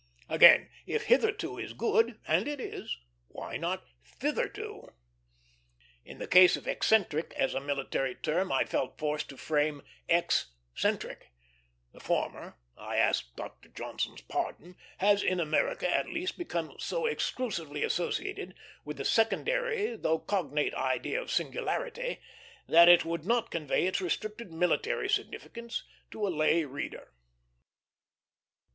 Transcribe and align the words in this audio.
Again, 0.29 0.71
if 0.87 1.03
"hitherto" 1.03 1.57
be 1.57 1.73
good 1.75 2.19
and 2.27 2.47
it 2.47 2.59
is 2.59 2.97
why 3.27 3.55
not 3.57 3.85
"thitherto"? 4.03 4.93
In 6.03 6.17
the 6.17 6.25
case 6.25 6.57
of 6.57 6.67
"eccentric" 6.67 7.33
as 7.35 7.53
a 7.53 7.59
military 7.61 8.15
term, 8.15 8.51
I 8.51 8.63
felt 8.65 8.97
forced 8.97 9.29
to 9.29 9.37
frame 9.37 9.83
"ex 10.09 10.53
centric;" 10.73 11.27
the 11.93 11.99
former 11.99 12.57
I 12.75 12.95
ask 12.97 13.35
Dr. 13.35 13.69
Johnson's 13.69 14.21
pardon 14.21 14.75
has, 14.97 15.21
in 15.21 15.39
America 15.39 15.87
at 15.87 16.09
least, 16.09 16.35
become 16.35 16.77
so 16.79 17.05
exclusively 17.05 17.83
associated 17.83 18.55
with 18.83 18.97
the 18.97 19.05
secondary 19.05 19.95
though 19.95 20.17
cognate 20.17 20.73
idea 20.73 21.21
of 21.21 21.29
singularity 21.29 22.19
that 22.67 22.89
it 22.89 23.05
would 23.05 23.23
not 23.27 23.51
convey 23.51 23.85
its 23.85 24.01
restricted 24.01 24.51
military 24.51 25.09
significance 25.09 25.83
to 26.09 26.25
a 26.25 26.29
lay 26.33 26.65
reader. 26.65 27.11